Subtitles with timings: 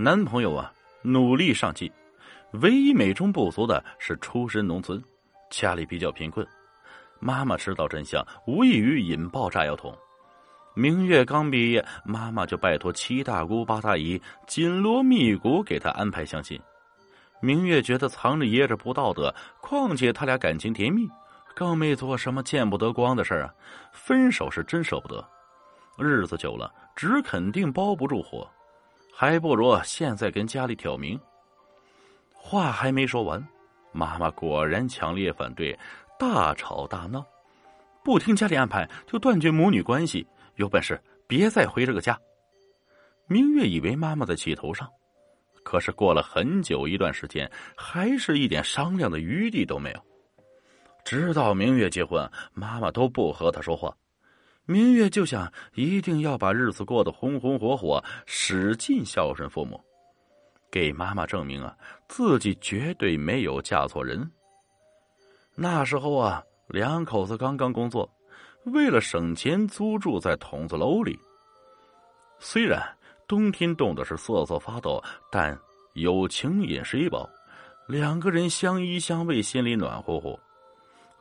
[0.00, 1.90] 男朋友啊，努力上进，
[2.62, 5.02] 唯一美中不足的是出身农村，
[5.50, 6.46] 家里比较贫困。
[7.18, 9.92] 妈妈知道真相，无异于引爆炸药桶。
[10.74, 16.60] 明月刚毕业，妈妈就拜托七大姑八大姨紧锣密鼓给她安排相亲。
[17.40, 21.08] 明月觉得藏着掖着不道德，况且他俩感情甜蜜，
[21.56, 23.54] 更没做什么见不得光的事儿啊。
[23.90, 25.28] 分手是真舍不得，
[25.98, 28.48] 日子久了纸肯定包不住火，
[29.20, 31.18] 还不如现在跟家里挑明。
[32.32, 33.44] 话还没说完，
[33.90, 35.76] 妈妈果然强烈反对，
[36.16, 37.26] 大吵大闹，
[38.04, 40.24] 不听家里安排就断绝母女关系。
[40.54, 42.16] 有本事别再回这个家。
[43.26, 44.88] 明月以为妈妈在气头上，
[45.64, 50.00] 可是过了很久一段时间，还是一点商量的余地都没有。
[51.04, 53.92] 直到明月结婚，妈妈都不和他说话。
[54.70, 59.82] 明月就想一定要把日子过得红红火火，使劲孝顺父母，
[60.70, 61.74] 给妈妈证明啊，
[62.06, 64.30] 自己绝对没有嫁错人。
[65.54, 68.06] 那时候啊，两口子刚刚工作。
[68.64, 71.18] 为了省钱，租住在筒子楼里。
[72.38, 72.78] 虽然
[73.26, 75.02] 冬天冻的是瑟瑟发抖，
[75.32, 75.58] 但
[75.94, 77.26] 有情饮水饱，
[77.86, 80.38] 两个人相依相偎，心里暖乎乎。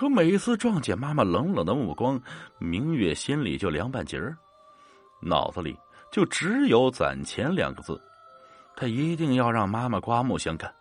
[0.00, 2.18] 可每次撞见妈妈冷冷的目光，
[2.56, 4.34] 明月心里就凉半截儿，
[5.20, 5.76] 脑子里
[6.10, 8.00] 就只有攒钱两个字。
[8.74, 10.74] 他一定要让妈妈刮目相看。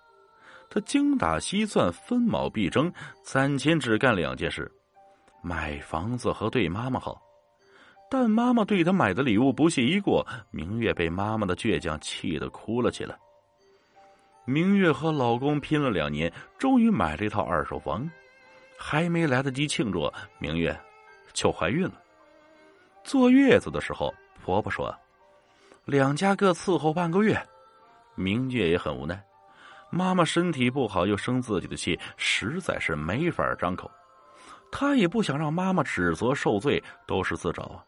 [0.70, 2.90] 他精打细算，分秒必争，
[3.22, 4.72] 攒钱只干两件事。
[5.44, 7.22] 买房子和对妈妈好，
[8.10, 13.20] 但妈妈对他买的礼物不屑一顾，明月被妈妈的倔强气得哭了起来。
[14.46, 18.10] 明月和老公拼了两年，终于买了一套二手房，
[18.82, 20.76] 还没来得及庆祝，明月
[21.34, 22.02] 就怀孕了。
[23.04, 24.96] 坐月子的时候，婆婆说
[25.84, 27.38] ：“两家各伺候半个月。”
[28.16, 29.22] 明月也很无奈，
[29.90, 33.92] 妈妈身体不好，又生自己的气，实在是没法张口。
[34.72, 37.84] 他也不想让妈妈指责受罪，都是自找啊！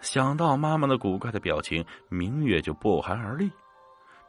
[0.00, 3.50] 想到妈妈那古怪的表情，明月就不寒而栗。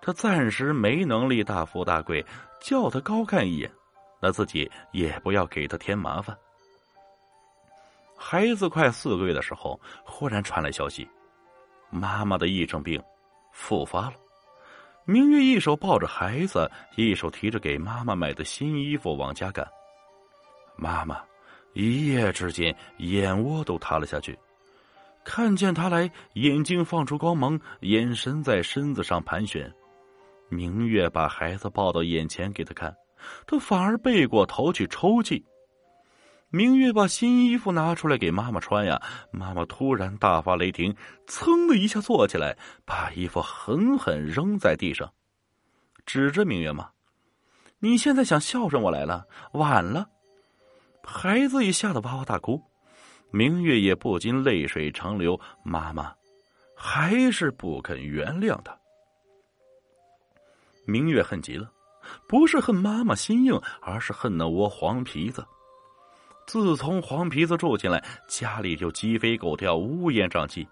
[0.02, 2.26] 她暂时没能力大富大贵，
[2.62, 3.72] 叫他高看一眼，
[4.20, 6.38] 那自己也不要给他添麻烦。
[8.18, 11.08] 孩子快四个月的时候，忽然传来消息，
[11.90, 13.02] 妈妈的疫症病
[13.54, 14.14] 复发了。
[15.06, 19.68] 明月一手抱着孩子，一手提着给妈妈买的新衣服往家赶。
[20.76, 21.22] 妈妈。
[21.74, 24.38] 一夜之间，眼窝都塌了下去。
[25.24, 29.72] 看见他来，眼睛放出光芒，眼神在身子上盘旋。
[30.50, 32.94] 明月把孩子抱到眼前给他看，
[33.46, 35.46] 他反而背过头去抽泣。
[36.52, 39.00] 明月把新衣服拿出来给妈妈穿呀，
[39.32, 40.96] 妈妈突然大发雷霆，
[41.28, 45.14] 噌的一下坐起来，把衣服狠狠扔在地上，
[46.08, 46.90] 指着明月骂
[47.78, 50.10] ：“你现在想孝顺我来了，晚了。”
[51.06, 52.60] 孩子也吓得哇哇大哭，
[53.32, 55.40] 明月也不禁泪水长流。
[55.64, 56.14] 妈妈
[56.76, 58.76] 还是不肯原谅他。
[60.86, 61.72] 明月恨极了，
[62.28, 65.46] 不是恨妈妈心硬，而是恨那窝黄皮子。
[66.46, 70.68] 自从黄皮子住进来，家里就鸡飞狗跳，乌烟瘴气。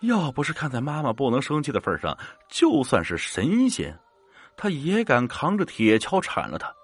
[0.00, 2.16] 要不是看在妈妈不能生气的份上，
[2.48, 3.96] 就算是神仙，
[4.56, 6.74] 他也敢扛着铁锹铲了他。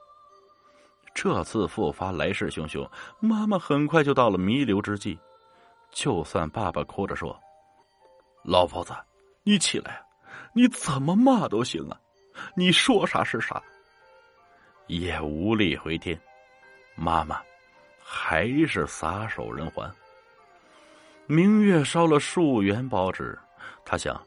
[1.15, 2.87] 这次复发来势汹汹，
[3.21, 5.19] 妈妈很快就到了弥留之际。
[5.91, 7.35] 就算爸爸哭着说
[8.45, 8.95] ：“老婆子，
[9.43, 10.05] 你起来，
[10.53, 11.99] 你怎么骂都行啊，
[12.55, 13.63] 你说啥是啥。”
[14.87, 16.17] 也无力回天，
[16.95, 17.41] 妈妈
[18.01, 19.91] 还是撒手人寰。
[21.27, 23.37] 明月烧了数元宝纸，
[23.85, 24.23] 他想，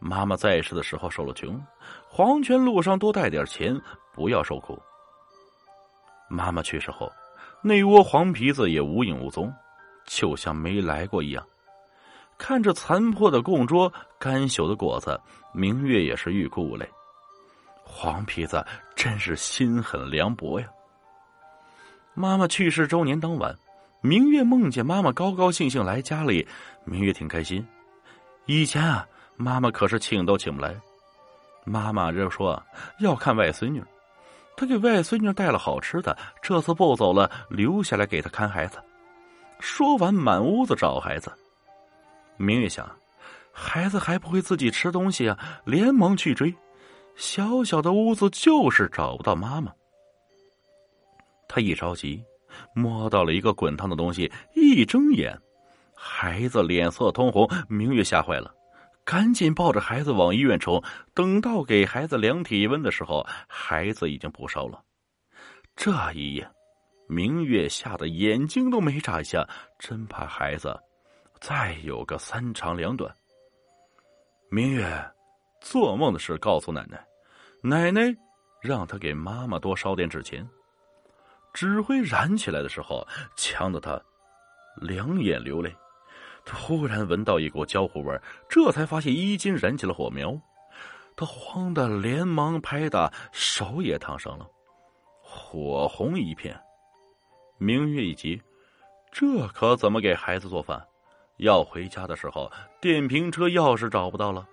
[0.00, 1.64] 妈妈在世的时候受了穷，
[2.08, 3.80] 黄泉路上多带点钱，
[4.12, 4.76] 不要受苦。
[6.28, 7.08] 妈妈去世后，
[7.62, 9.54] 那窝黄皮子也无影无踪，
[10.04, 11.46] 就像没来过一样。
[12.36, 15.20] 看着残破的供桌、干朽的果子，
[15.54, 16.90] 明月也是欲哭无泪。
[17.94, 18.64] 黄皮子
[18.96, 20.66] 真是心狠凉薄呀！
[22.14, 23.54] 妈妈去世周年当晚，
[24.00, 26.48] 明月梦见妈妈高高兴兴来家里，
[26.84, 27.64] 明月挺开心。
[28.46, 29.06] 以前啊，
[29.36, 30.74] 妈妈可是请都请不来。
[31.64, 32.60] 妈妈这说
[32.98, 33.84] 要看外孙女。
[34.56, 38.78] 她给外孙女带了好吃的，这次不走了，留下来给她看孩子。
[39.60, 41.30] 说完，满屋子找孩子。
[42.38, 42.90] 明月想，
[43.52, 46.52] 孩子还不会自己吃东西啊，连忙去追。
[47.14, 49.72] 小小的屋子就是找不到妈妈。
[51.48, 52.24] 他一着急，
[52.74, 55.38] 摸到了一个滚烫的东西，一睁眼，
[55.94, 57.48] 孩子脸色通红。
[57.68, 58.54] 明月吓坏了，
[59.04, 60.82] 赶紧抱着孩子往医院冲。
[61.14, 64.82] 等到给孩子量体温的时候，孩子已经不烧了。
[65.76, 66.50] 这一夜，
[67.06, 69.46] 明月吓得眼睛都没眨一下，
[69.78, 70.74] 真怕孩子
[71.40, 73.14] 再有个三长两短。
[74.50, 74.84] 明月
[75.62, 77.02] 做梦的事告诉奶奶，
[77.62, 78.14] 奶奶
[78.60, 80.46] 让他给妈妈多烧点纸钱。
[81.54, 83.06] 纸灰燃起来的时候，
[83.36, 84.00] 呛得他
[84.76, 85.74] 两眼流泪。
[86.44, 90.36] 突然闻到一股焦糊味这才发现衣襟燃起了火苗。
[91.14, 94.46] 他慌得连忙拍打，手也烫伤了，
[95.20, 96.58] 火红一片。
[97.58, 98.42] 明月一急，
[99.12, 100.84] 这可怎么给孩子做饭？
[101.36, 102.50] 要回家的时候，
[102.80, 104.48] 电瓶车钥匙找不到了。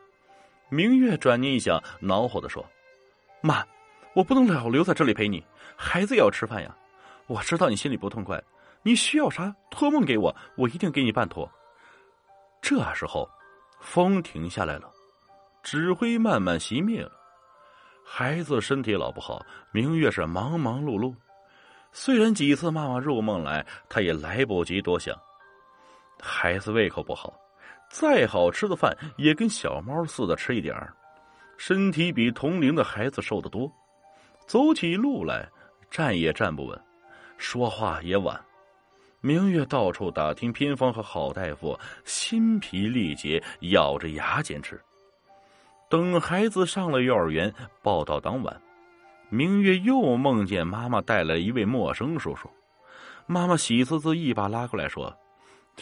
[0.70, 2.66] 明月转念一想，恼火的说
[3.42, 3.66] ：“妈，
[4.14, 5.44] 我不能老留在这里陪你，
[5.76, 6.76] 孩子也要吃饭呀。”
[7.28, 8.42] 我知道你心里不痛快，
[8.82, 11.48] 你需要啥托梦给我，我一定给你办妥。
[12.62, 13.30] 这时候，
[13.80, 14.90] 风停下来了，
[15.62, 17.12] 纸灰慢慢熄灭了。
[18.04, 21.14] 孩子身体老不好，明月是忙忙碌碌。
[21.92, 25.16] 虽然几次妈妈入梦来，他也来不及多想。
[26.20, 27.32] 孩子胃口不好，
[27.90, 30.94] 再好吃的饭也跟小猫似的吃一点儿，
[31.58, 33.70] 身体比同龄的孩子瘦得多，
[34.46, 35.50] 走起路来
[35.90, 36.80] 站也站不稳。
[37.38, 38.40] 说话也晚，
[39.22, 44.80] 明月到处打听偏方和好大夫，心疲力竭，咬着牙坚持。
[45.90, 47.52] 等孩子上了幼儿园，
[47.82, 48.62] 报道当晚，
[49.30, 52.48] 明月又梦见妈妈带来一位陌生叔叔。
[53.26, 55.16] 妈妈喜滋滋一把拉过来说：“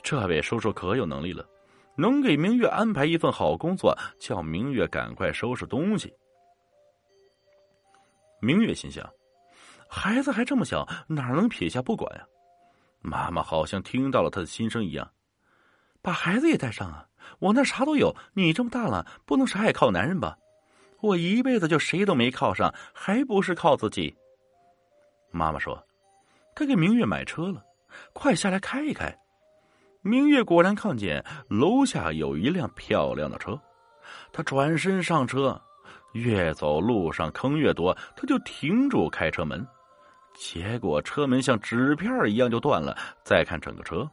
[0.04, 1.46] 这位叔叔可有能力了，
[1.98, 6.14] 能给明月安排一份好工作，叫明月赶快收拾东西。”
[8.40, 9.10] 明月心想。
[9.90, 12.26] 孩子还这么小，哪能撇下不管呀？
[13.00, 15.10] 妈妈好像听到了他的心声一样，
[16.02, 17.08] 把孩子也带上啊！
[17.40, 20.38] 我那啥都有，你这么大了，不能啥也靠男人吧？
[21.00, 24.14] 我一辈子就谁都没靠上，还不是靠自己？
[25.32, 25.82] 妈妈说
[26.54, 27.64] ：“他给明月买车了，
[28.14, 29.18] 快下来开一开。”
[30.02, 33.60] 明月果然看见楼下有一辆漂亮的车，
[34.32, 35.60] 他转身上车，
[36.14, 39.66] 越走路上坑越多，他就停住开车门。
[40.34, 42.96] 结果车门像纸片一样就断了。
[43.24, 44.10] 再看整个车，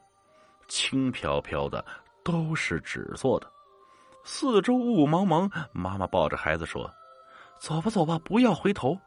[0.68, 1.84] 轻飘飘的，
[2.24, 3.50] 都是纸做的。
[4.24, 5.50] 四周雾茫茫。
[5.72, 6.90] 妈妈抱着孩子说
[7.60, 8.98] ：“走吧，走吧，不要回头。”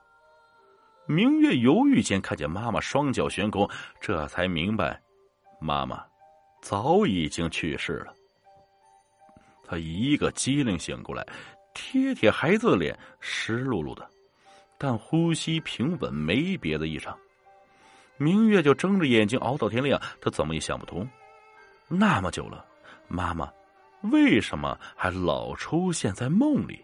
[1.10, 3.68] 明月犹豫间看见妈妈双脚悬空，
[4.00, 5.02] 这才明白，
[5.60, 6.06] 妈妈
[6.62, 8.14] 早已经去世了。
[9.66, 11.26] 他一个机灵醒过来，
[11.74, 14.08] 贴贴孩子的脸，湿漉漉的。
[14.78, 17.18] 但呼吸平稳，没别的异常。
[18.18, 21.08] 明月就睁着眼睛熬到天亮，他怎么也想不通，
[21.88, 22.66] 那么久了，
[23.08, 23.52] 妈妈
[24.12, 26.84] 为什么还老出现在梦里？